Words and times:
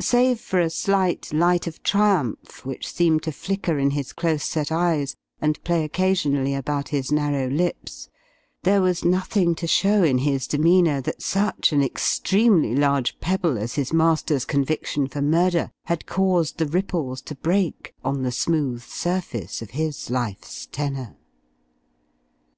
Save 0.00 0.38
for 0.38 0.60
a 0.60 0.68
slight 0.68 1.32
light 1.32 1.66
of 1.66 1.82
triumph 1.82 2.66
which 2.66 2.92
seemed 2.92 3.22
to 3.22 3.32
flicker 3.32 3.78
in 3.78 3.92
his 3.92 4.12
close 4.12 4.44
set 4.44 4.70
eyes, 4.70 5.16
and 5.40 5.64
play 5.64 5.82
occasionally 5.82 6.54
about 6.54 6.88
his 6.90 7.10
narrow 7.10 7.48
lips, 7.48 8.10
there 8.64 8.82
was 8.82 9.02
nothing 9.02 9.54
to 9.54 9.66
show 9.66 10.02
in 10.02 10.18
his 10.18 10.46
demeanour 10.46 11.00
that 11.00 11.22
such 11.22 11.72
an 11.72 11.82
extremely 11.82 12.74
large 12.76 13.18
pebble 13.18 13.56
as 13.56 13.76
his 13.76 13.94
master's 13.94 14.44
conviction 14.44 15.08
for 15.08 15.22
murder 15.22 15.70
had 15.86 16.04
caused 16.04 16.58
the 16.58 16.66
ripples 16.66 17.22
to 17.22 17.34
break 17.34 17.94
on 18.04 18.24
the 18.24 18.30
smooth 18.30 18.82
surface 18.82 19.62
of 19.62 19.70
his 19.70 20.10
life's 20.10 20.66
tenor. 20.66 21.16